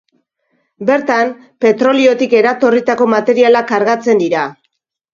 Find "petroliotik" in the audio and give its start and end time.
1.67-2.35